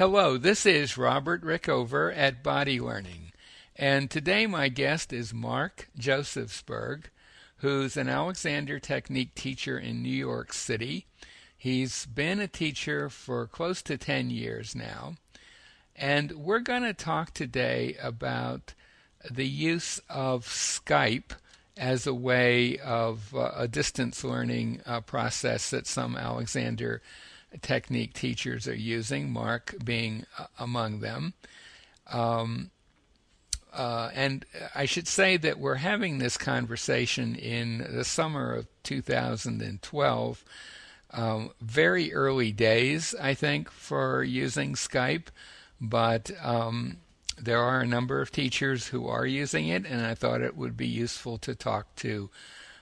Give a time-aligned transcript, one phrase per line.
[0.00, 3.32] Hello, this is Robert Rickover at Body Learning,
[3.76, 7.10] and today my guest is Mark Josefsberg,
[7.58, 11.04] who's an Alexander Technique teacher in New York City.
[11.54, 15.16] He's been a teacher for close to 10 years now,
[15.94, 18.72] and we're going to talk today about
[19.30, 21.32] the use of Skype
[21.76, 27.02] as a way of uh, a distance learning uh, process that some Alexander
[27.62, 31.34] technique teachers are using, Mark being uh, among them.
[32.10, 32.70] Um,
[33.72, 40.44] uh, and I should say that we're having this conversation in the summer of 2012.
[41.12, 45.26] Um, very early days, I think, for using Skype,
[45.80, 46.98] but um,
[47.38, 50.76] there are a number of teachers who are using it, and I thought it would
[50.76, 52.30] be useful to talk to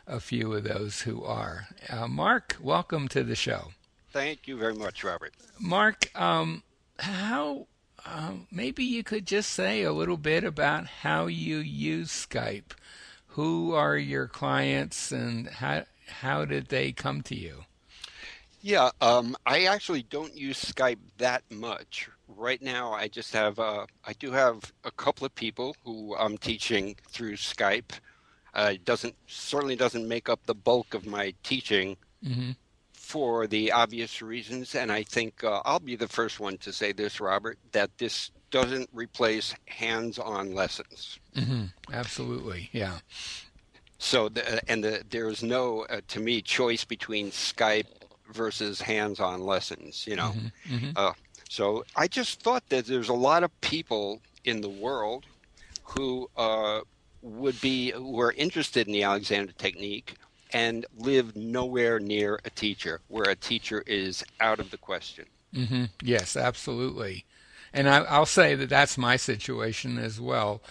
[0.06, 1.68] a few of those who are.
[1.88, 3.72] Uh, Mark, welcome to the show.
[4.18, 5.32] Thank you very much, Robert.
[5.60, 6.64] Mark, um,
[6.98, 7.68] how
[8.04, 12.72] um, maybe you could just say a little bit about how you use Skype.
[13.28, 17.64] Who are your clients, and how how did they come to you?
[18.60, 22.92] Yeah, um, I actually don't use Skype that much right now.
[22.92, 27.36] I just have uh, I do have a couple of people who I'm teaching through
[27.36, 27.92] Skype.
[28.52, 31.96] Uh, it doesn't certainly doesn't make up the bulk of my teaching.
[32.24, 32.50] Mm-hmm
[33.08, 34.74] for the obvious reasons.
[34.74, 38.30] And I think uh, I'll be the first one to say this, Robert, that this
[38.50, 41.18] doesn't replace hands on lessons.
[41.34, 41.64] Mm-hmm.
[41.90, 42.68] Absolutely.
[42.70, 42.98] Yeah.
[43.96, 47.86] So, the, and the, there's no, uh, to me, choice between Skype
[48.30, 50.34] versus hands on lessons, you know.
[50.66, 50.74] Mm-hmm.
[50.74, 50.90] Mm-hmm.
[50.94, 51.12] Uh,
[51.48, 55.24] so I just thought that there's a lot of people in the world
[55.82, 56.80] who uh,
[57.22, 60.16] would be, who are interested in the Alexander technique
[60.52, 65.26] and live nowhere near a teacher, where a teacher is out of the question.
[65.54, 65.84] Mm-hmm.
[66.02, 67.24] Yes, absolutely.
[67.72, 70.62] And I, will say that that's my situation as well.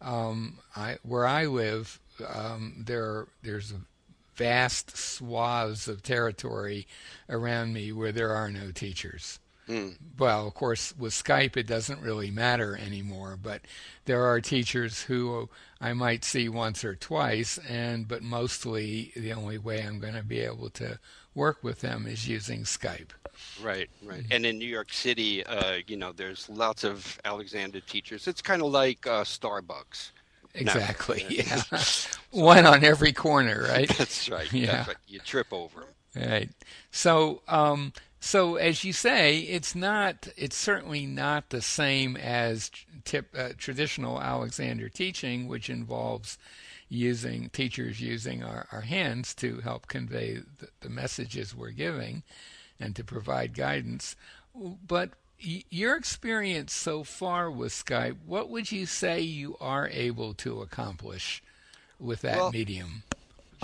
[0.00, 3.74] Um, I, where I live, um, there there's
[4.36, 6.86] vast swaths of territory
[7.28, 9.38] around me where there are no teachers.
[9.68, 9.96] Mm.
[10.18, 13.38] Well, of course, with Skype, it doesn't really matter anymore.
[13.40, 13.62] But
[14.04, 15.48] there are teachers who
[15.80, 20.22] I might see once or twice, and but mostly the only way I'm going to
[20.22, 20.98] be able to
[21.34, 23.10] work with them is using Skype.
[23.62, 24.22] Right, right.
[24.22, 24.32] Mm-hmm.
[24.32, 28.26] And in New York City, uh, you know, there's lots of Alexander teachers.
[28.26, 30.10] It's kind of like uh, Starbucks.
[30.54, 31.26] Exactly.
[31.28, 31.36] No.
[31.36, 31.80] Yeah.
[32.30, 33.88] One on every corner, right?
[33.96, 34.50] That's right.
[34.52, 34.66] Yeah.
[34.76, 34.96] That's right.
[35.06, 36.30] You trip over them.
[36.30, 36.50] Right.
[36.90, 37.92] So, um,
[38.26, 40.28] so as you say, it's not.
[40.36, 42.70] It's certainly not the same as
[43.04, 46.36] tip, uh, traditional Alexander teaching, which involves
[46.88, 52.22] using teachers using our, our hands to help convey the, the messages we're giving
[52.78, 54.16] and to provide guidance.
[54.54, 60.62] But your experience so far with Skype, what would you say you are able to
[60.62, 61.42] accomplish
[61.98, 63.02] with that well, medium?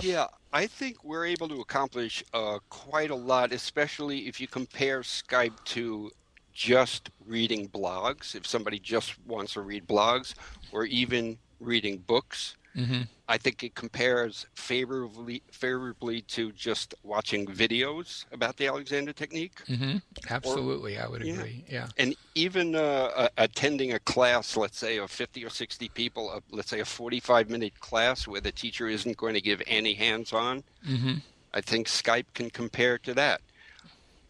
[0.01, 5.01] Yeah, I think we're able to accomplish uh, quite a lot, especially if you compare
[5.01, 6.11] Skype to
[6.53, 8.35] just reading blogs.
[8.35, 10.35] If somebody just wants to read blogs,
[10.71, 13.01] or even reading books, Mm-hmm.
[13.27, 19.63] I think it compares favorably favorably to just watching videos about the Alexander technique.
[19.67, 19.97] Mm-hmm.
[20.29, 21.63] Absolutely, or, I would agree.
[21.69, 26.39] Yeah, and even uh, attending a class, let's say of fifty or sixty people, uh,
[26.51, 30.63] let's say a forty-five minute class where the teacher isn't going to give any hands-on.
[30.87, 31.13] Mm-hmm.
[31.53, 33.41] I think Skype can compare to that.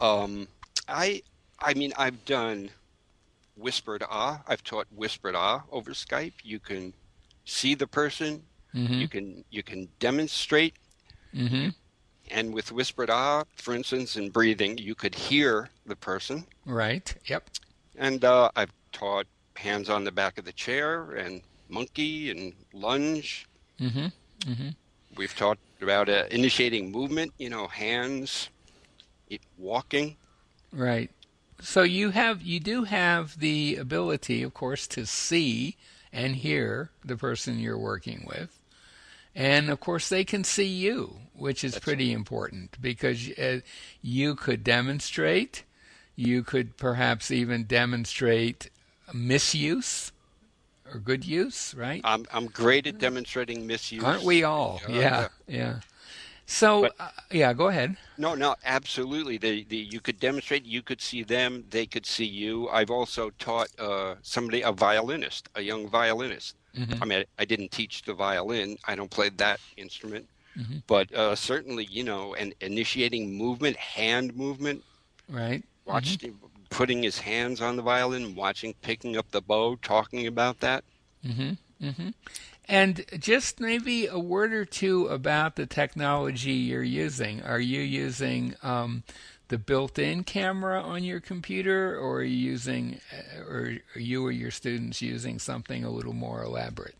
[0.01, 0.47] Um,
[0.89, 1.21] I,
[1.59, 2.69] I mean, I've done
[3.55, 4.41] whispered ah.
[4.47, 6.33] I've taught whispered ah over Skype.
[6.43, 6.93] You can
[7.45, 8.43] see the person.
[8.73, 8.93] Mm-hmm.
[8.93, 10.75] You can you can demonstrate.
[11.35, 11.69] Mm-hmm.
[12.31, 16.45] And with whispered ah, for instance, in breathing, you could hear the person.
[16.65, 17.13] Right.
[17.25, 17.49] Yep.
[17.97, 23.47] And uh, I've taught hands on the back of the chair and monkey and lunge.
[23.79, 24.05] Mm-hmm.
[24.51, 24.69] Mm-hmm.
[25.15, 27.33] We've talked about uh, initiating movement.
[27.37, 28.49] You know, hands,
[29.57, 30.15] walking.
[30.71, 31.11] Right.
[31.61, 35.77] So you have you do have the ability, of course, to see
[36.13, 38.59] and hear the person you're working with.
[39.35, 42.15] And of course, they can see you, which is That's pretty right.
[42.15, 43.61] important because uh,
[44.01, 45.63] you could demonstrate,
[46.15, 48.69] you could perhaps even demonstrate
[49.11, 50.11] misuse
[50.93, 52.01] or good use, right?
[52.03, 54.03] I'm I'm great at demonstrating misuse.
[54.03, 54.81] Aren't we all?
[54.87, 55.27] yeah, yeah.
[55.47, 55.79] yeah.
[56.45, 57.95] So but, uh, yeah, go ahead.
[58.17, 59.37] No, no, absolutely.
[59.37, 60.65] The, the you could demonstrate.
[60.65, 61.63] You could see them.
[61.69, 62.69] They could see you.
[62.69, 66.55] I've also taught uh, somebody a violinist, a young violinist.
[66.77, 67.03] Mm-hmm.
[67.03, 68.77] I mean, I, I, didn't teach the violin.
[68.85, 70.77] I don't play that instrument, mm-hmm.
[70.87, 74.83] but uh, certainly, you know, and initiating movement, hand movement.
[75.29, 75.63] Right.
[75.85, 76.35] Watch mm-hmm.
[76.71, 80.83] putting his hands on the violin, watching, picking up the bow, talking about that.
[81.23, 81.85] Mm-hmm.
[81.85, 82.09] Mm-hmm.
[82.65, 87.41] And just maybe a word or two about the technology you're using.
[87.41, 89.03] Are you using um,
[89.49, 92.99] the built-in camera on your computer, or are you using,
[93.47, 96.95] or are you or your students using something a little more elaborate?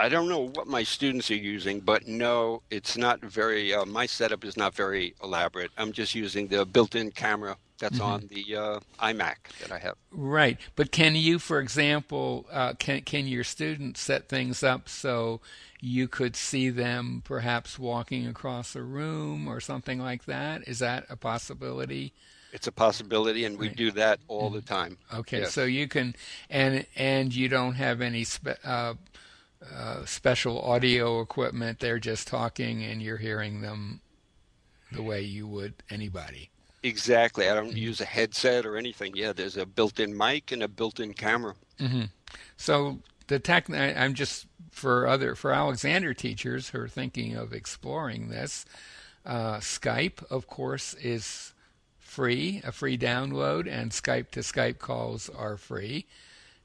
[0.00, 3.74] I don't know what my students are using, but no, it's not very.
[3.74, 5.70] Uh, my setup is not very elaborate.
[5.76, 8.04] I'm just using the built-in camera that's mm-hmm.
[8.04, 9.96] on the uh, iMac that I have.
[10.10, 15.40] Right, but can you, for example, uh, can can your students set things up so
[15.80, 20.66] you could see them perhaps walking across a room or something like that?
[20.66, 22.12] Is that a possibility?
[22.52, 23.76] It's a possibility, and we right.
[23.76, 24.56] do that all mm-hmm.
[24.56, 24.98] the time.
[25.14, 25.52] Okay, yes.
[25.52, 26.14] so you can,
[26.50, 28.94] and and you don't have any spe- uh,
[29.74, 31.80] uh, special audio equipment.
[31.80, 34.00] They're just talking, and you're hearing them
[34.92, 36.50] the way you would anybody.
[36.82, 37.48] Exactly.
[37.48, 37.76] I don't mm-hmm.
[37.76, 39.12] use a headset or anything.
[39.16, 41.54] Yeah, there's a built-in mic and a built-in camera.
[41.78, 42.04] Mm-hmm.
[42.56, 43.70] So the tech.
[43.70, 48.64] I'm just for other for Alexander teachers who are thinking of exploring this.
[49.26, 51.52] Uh, Skype, of course, is
[51.98, 56.06] free, a free download, and Skype to Skype calls are free.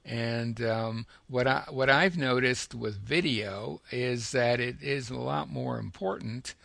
[0.05, 5.49] And um, what I what I've noticed with video is that it is a lot
[5.49, 6.55] more important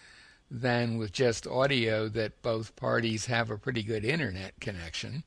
[0.51, 5.25] than with just audio that both parties have a pretty good internet connection.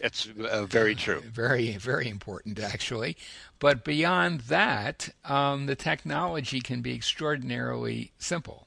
[0.00, 1.18] That's uh, very true.
[1.18, 3.16] Uh, very, very important, actually.
[3.58, 8.66] But beyond that, um, the technology can be extraordinarily simple.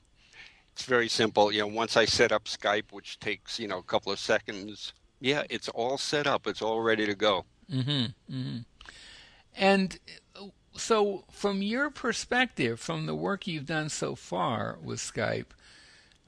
[0.74, 1.52] It's very simple.
[1.52, 4.94] You know, once I set up Skype, which takes you know a couple of seconds,
[5.20, 6.48] yeah, it's all set up.
[6.48, 7.46] It's all ready to go.
[7.72, 8.36] Mm-hmm.
[8.36, 8.58] mm-hmm.
[9.56, 10.00] And
[10.76, 15.54] so, from your perspective, from the work you've done so far with Skype,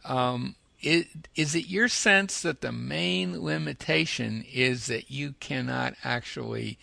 [0.06, 6.78] um, it, is it your sense that the main limitation is that you cannot actually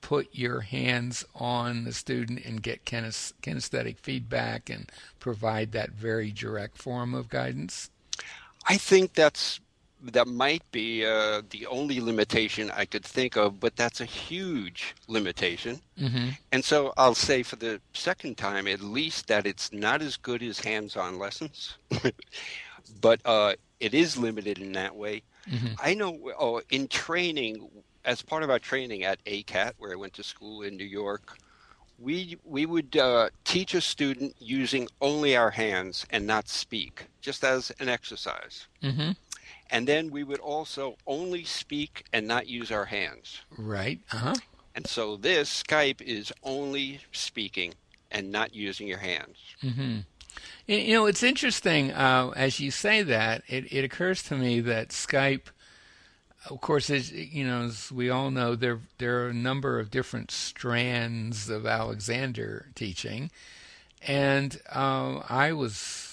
[0.00, 6.78] put your hands on the student and get kinesthetic feedback and provide that very direct
[6.78, 7.90] form of guidance?
[8.68, 9.60] I think that's
[10.02, 14.94] that might be uh, the only limitation I could think of, but that's a huge
[15.08, 15.80] limitation.
[15.98, 16.30] Mm-hmm.
[16.52, 20.42] And so I'll say for the second time, at least, that it's not as good
[20.42, 21.76] as hands on lessons,
[23.00, 25.22] but uh, it is limited in that way.
[25.50, 25.74] Mm-hmm.
[25.82, 27.68] I know oh, in training,
[28.04, 31.38] as part of our training at ACAT, where I went to school in New York,
[31.98, 37.44] we we would uh, teach a student using only our hands and not speak, just
[37.44, 38.66] as an exercise.
[38.82, 39.12] Mm-hmm
[39.70, 43.40] and then we would also only speak and not use our hands.
[43.56, 44.00] Right.
[44.12, 44.34] Uh-huh.
[44.74, 47.74] And so this Skype is only speaking
[48.10, 49.36] and not using your hands.
[49.62, 49.98] Mm-hmm.
[50.66, 53.42] You know, it's interesting uh, as you say that.
[53.48, 55.46] It, it occurs to me that Skype,
[56.48, 59.90] of course, is you know, as we all know, there there are a number of
[59.90, 63.30] different strands of Alexander teaching,
[64.06, 66.09] and uh, I was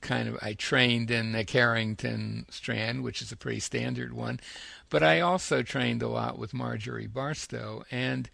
[0.00, 4.40] kind of I trained in the Carrington strand, which is a pretty standard one,
[4.90, 8.30] but I also trained a lot with Marjorie Barstow and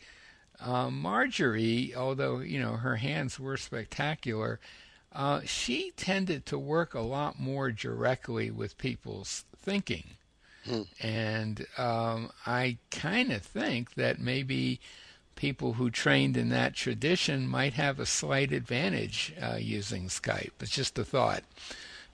[0.61, 4.61] uh, Marjorie, although you know her hands were spectacular,
[5.13, 10.11] uh, she tended to work a lot more directly with people's thinking,
[10.65, 10.83] hmm.
[11.01, 14.81] and um, I kind of think that maybe
[15.37, 20.53] people who trained in that tradition might have a slight advantage uh, using Skype.
[20.61, 21.43] It's just a thought.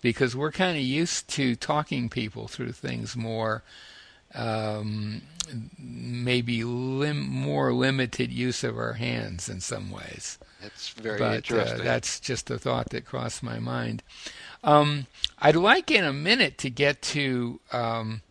[0.02, 3.62] Because we're kind of used to talking people through things more,
[4.34, 5.20] um,
[5.78, 10.38] maybe lim- more limited use of our hands in some ways.
[10.62, 11.80] That's very but, uh, interesting.
[11.80, 14.02] Uh, that's just a thought that crossed my mind.
[14.62, 15.06] Um,
[15.38, 18.22] I'd like in a minute to get to um,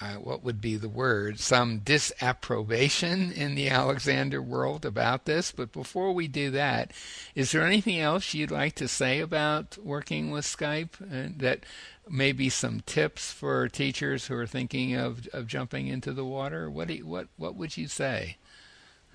[0.00, 5.50] uh, what would be the word, some disapprobation in the Alexander world about this.
[5.50, 6.92] But before we do that,
[7.34, 11.00] is there anything else you'd like to say about working with Skype?
[11.02, 11.64] Uh, that
[12.08, 16.70] maybe some tips for teachers who are thinking of, of jumping into the water?
[16.70, 18.36] What, you, what, what would you say?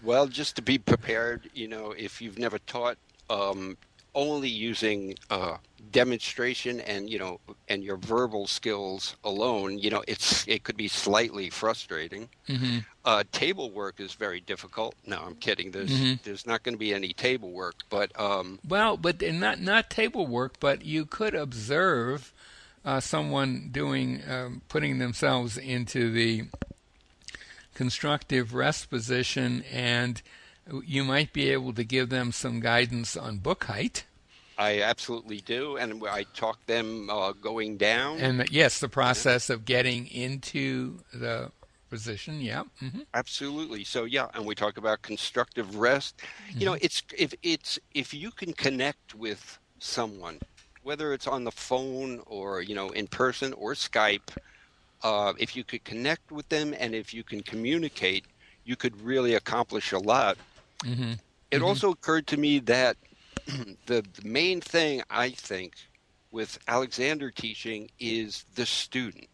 [0.03, 2.97] Well, just to be prepared, you know, if you've never taught,
[3.29, 3.77] um,
[4.15, 5.57] only using uh,
[5.91, 10.87] demonstration and you know and your verbal skills alone you know it's it could be
[10.87, 12.79] slightly frustrating mm-hmm.
[13.05, 16.13] uh, table work is very difficult no i'm kidding there's mm-hmm.
[16.23, 20.25] there's not going to be any table work but um, well but not not table
[20.25, 22.33] work but you could observe
[22.85, 26.45] uh, someone doing um, putting themselves into the
[27.73, 30.21] constructive rest position and
[30.85, 34.05] you might be able to give them some guidance on book height
[34.57, 38.19] I absolutely do, and I talk them uh, going down.
[38.19, 41.51] And yes, the process of getting into the
[41.89, 42.41] position.
[42.41, 43.01] Yeah, mm-hmm.
[43.13, 43.83] absolutely.
[43.83, 46.17] So yeah, and we talk about constructive rest.
[46.17, 46.59] Mm-hmm.
[46.59, 46.85] You know, mm-hmm.
[46.85, 50.39] it's if it's if you can connect with someone,
[50.81, 54.35] whether it's on the phone or you know in person or Skype,
[55.03, 58.25] uh, if you could connect with them and if you can communicate,
[58.65, 60.37] you could really accomplish a lot.
[60.83, 61.13] Mm-hmm.
[61.51, 61.65] It mm-hmm.
[61.65, 62.97] also occurred to me that
[63.85, 65.73] the, the main thing I think
[66.31, 69.27] with Alexander teaching is the student.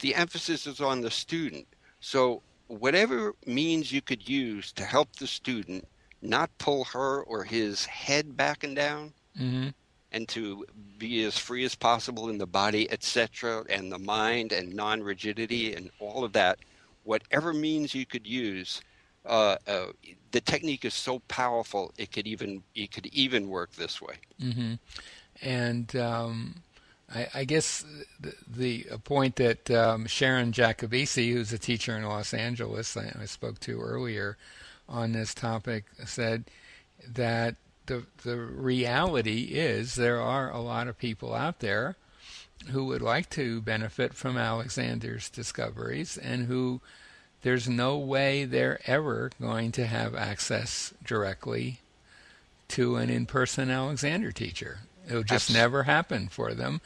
[0.00, 1.66] The emphasis is on the student.
[2.00, 5.86] So, whatever means you could use to help the student
[6.22, 9.68] not pull her or his head back and down mm-hmm.
[10.12, 10.64] and to
[10.98, 15.74] be as free as possible in the body, etc., and the mind and non rigidity
[15.74, 16.58] and all of that,
[17.04, 18.80] whatever means you could use
[19.24, 19.86] uh, uh,
[20.32, 24.16] the technique is so powerful it could even it could even work this way.
[24.40, 24.74] Mm-hmm.
[25.42, 26.62] And um,
[27.12, 27.84] I, I, guess
[28.20, 33.24] the, the point that um, Sharon Jakubecy, who's a teacher in Los Angeles, I, I
[33.26, 34.36] spoke to earlier
[34.88, 36.44] on this topic, said
[37.06, 41.96] that the the reality is there are a lot of people out there
[42.70, 46.80] who would like to benefit from Alexander's discoveries and who
[47.44, 51.80] there's no way they're ever going to have access directly
[52.68, 54.78] to an in-person Alexander teacher.
[55.06, 55.60] It'll just Absolutely.
[55.60, 56.80] never happen for them.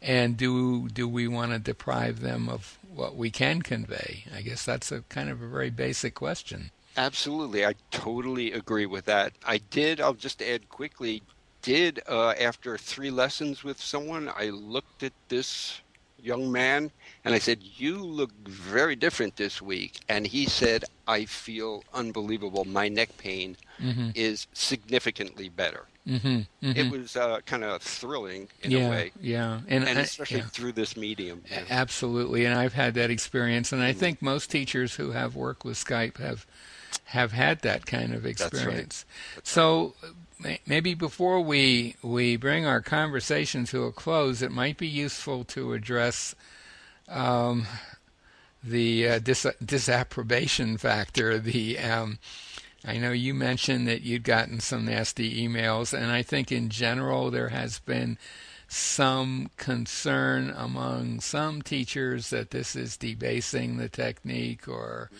[0.00, 4.24] And do do we want to deprive them of what we can convey?
[4.34, 6.70] I guess that's a kind of a very basic question.
[6.96, 9.32] Absolutely, I totally agree with that.
[9.44, 10.00] I did.
[10.00, 11.22] I'll just add quickly.
[11.62, 15.80] Did uh, after three lessons with someone, I looked at this
[16.24, 16.90] young man
[17.24, 20.00] and I said, You look very different this week.
[20.08, 22.64] And he said, I feel unbelievable.
[22.64, 24.10] My neck pain mm-hmm.
[24.14, 25.86] is significantly better.
[26.06, 26.72] Mm-hmm, mm-hmm.
[26.76, 29.12] It was uh, kind of thrilling in yeah, a way.
[29.20, 29.60] Yeah.
[29.68, 30.46] And, and especially yeah.
[30.46, 31.42] through this medium.
[31.50, 31.64] Yeah.
[31.70, 32.44] Absolutely.
[32.44, 33.72] And I've had that experience.
[33.72, 34.00] And I mm-hmm.
[34.00, 36.46] think most teachers who have worked with Skype have
[37.06, 38.52] have had that kind of experience.
[38.54, 39.34] That's right.
[39.36, 39.94] That's so.
[40.66, 45.72] Maybe before we we bring our conversation to a close, it might be useful to
[45.72, 46.34] address
[47.08, 47.66] um,
[48.62, 51.38] the uh, dis- disapprobation factor.
[51.38, 52.18] The um,
[52.86, 57.30] I know you mentioned that you'd gotten some nasty emails, and I think in general
[57.30, 58.18] there has been
[58.68, 65.10] some concern among some teachers that this is debasing the technique or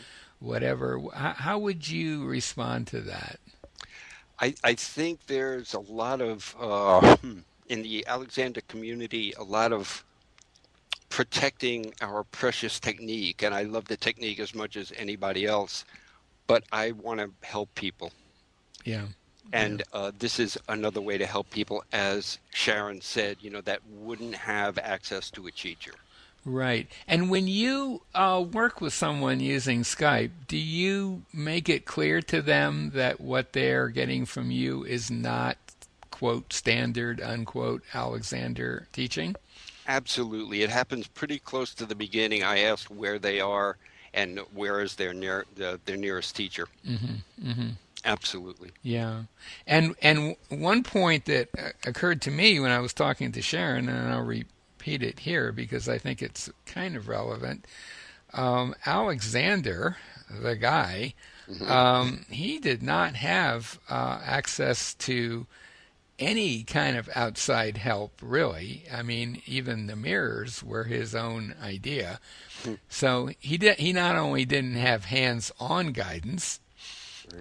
[0.40, 1.00] whatever.
[1.14, 3.38] How, how would you respond to that?
[4.44, 7.38] I, I think there's a lot of uh, hmm,
[7.70, 10.04] in the Alexander community, a lot of
[11.08, 13.42] protecting our precious technique.
[13.42, 15.86] And I love the technique as much as anybody else,
[16.46, 18.12] but I want to help people.
[18.84, 19.06] Yeah.
[19.54, 19.98] And yeah.
[19.98, 24.34] Uh, this is another way to help people, as Sharon said, you know, that wouldn't
[24.34, 25.94] have access to a teacher.
[26.44, 26.88] Right.
[27.08, 32.42] And when you uh, work with someone using Skype, do you make it clear to
[32.42, 35.56] them that what they're getting from you is not,
[36.10, 39.34] quote, standard, unquote, Alexander teaching?
[39.86, 40.62] Absolutely.
[40.62, 42.42] It happens pretty close to the beginning.
[42.42, 43.76] I ask where they are
[44.12, 46.68] and where is their near the, their nearest teacher.
[46.86, 47.68] Mm-hmm, mm-hmm.
[48.04, 48.70] Absolutely.
[48.82, 49.22] Yeah.
[49.66, 53.88] And and one point that uh, occurred to me when I was talking to Sharon,
[53.88, 54.20] and I'll
[54.84, 57.66] repeat it here because I think it's kind of relevant.
[58.34, 59.96] Um, Alexander,
[60.30, 61.14] the guy,
[61.48, 61.70] mm-hmm.
[61.70, 65.46] um, he did not have uh, access to
[66.18, 68.84] any kind of outside help, really.
[68.92, 72.20] I mean, even the mirrors were his own idea.
[72.90, 73.78] So he did.
[73.78, 76.60] He not only didn't have hands-on guidance,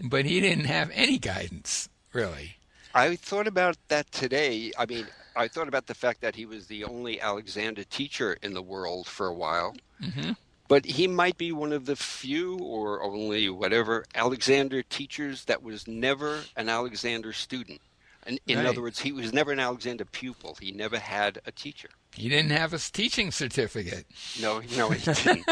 [0.01, 2.55] but he didn't have any guidance, really.
[2.95, 4.71] I thought about that today.
[4.77, 8.53] I mean, I thought about the fact that he was the only Alexander teacher in
[8.53, 9.75] the world for a while.
[10.01, 10.31] Mm-hmm.
[10.67, 15.87] But he might be one of the few or only whatever Alexander teachers that was
[15.87, 17.81] never an Alexander student.
[18.25, 18.67] In, in right.
[18.67, 20.57] other words, he was never an Alexander pupil.
[20.59, 21.89] He never had a teacher.
[22.15, 24.05] He didn't have a teaching certificate.
[24.41, 25.45] No, no, he didn't.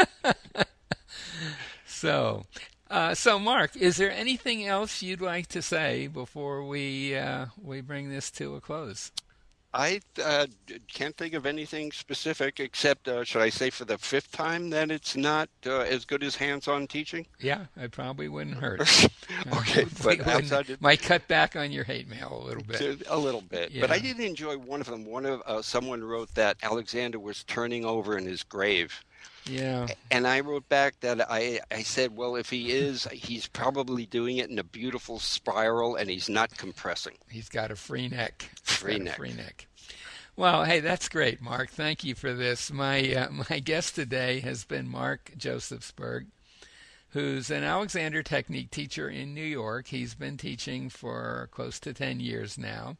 [1.86, 2.46] so,
[2.90, 7.80] uh, so Mark, is there anything else you'd like to say before we uh, we
[7.80, 9.12] bring this to a close?
[9.74, 10.46] I uh,
[10.86, 14.90] can't think of anything specific except, uh, should I say, for the fifth time, that
[14.90, 17.26] it's not uh, as good as hands-on teaching.
[17.40, 18.80] Yeah, it probably wouldn't hurt.
[19.56, 23.02] okay, but outside might cut back on your hate mail a little bit.
[23.08, 23.80] A little bit, yeah.
[23.80, 25.06] but I did enjoy one of them.
[25.06, 29.02] One of uh, someone wrote that Alexander was turning over in his grave.
[29.44, 29.88] Yeah.
[30.10, 34.36] And I wrote back that I, I said, well, if he is, he's probably doing
[34.36, 37.14] it in a beautiful spiral and he's not compressing.
[37.28, 38.48] He's got a free neck.
[38.62, 39.16] Free neck.
[39.16, 39.66] Free neck.
[40.34, 41.70] Well, hey, that's great, Mark.
[41.70, 42.72] Thank you for this.
[42.72, 46.26] My uh, my guest today has been Mark Josefsberg,
[47.10, 49.88] who's an Alexander Technique teacher in New York.
[49.88, 52.96] He's been teaching for close to 10 years now.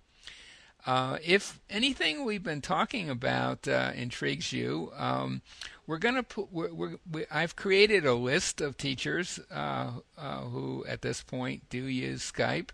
[0.84, 5.40] Uh, if anything we've been talking about uh, intrigues you, um,
[5.86, 6.52] we're going to put.
[6.52, 11.68] We're, we're, we, I've created a list of teachers uh, uh, who, at this point,
[11.70, 12.70] do use Skype,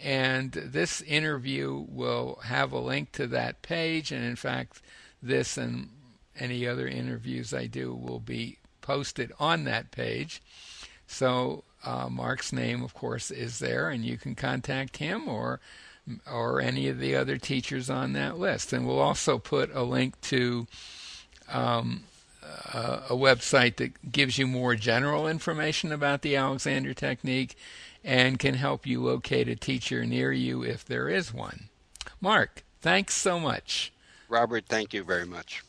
[0.00, 4.10] and this interview will have a link to that page.
[4.10, 4.82] And in fact,
[5.22, 5.90] this and
[6.38, 10.42] any other interviews I do will be posted on that page.
[11.06, 15.60] So uh, Mark's name, of course, is there, and you can contact him or
[16.30, 18.72] or any of the other teachers on that list.
[18.72, 20.66] And we'll also put a link to
[21.48, 22.04] um,
[22.72, 27.56] a, a website that gives you more general information about the Alexander technique
[28.04, 31.68] and can help you locate a teacher near you if there is one.
[32.20, 33.92] Mark, thanks so much.
[34.28, 35.62] Robert, thank you very much.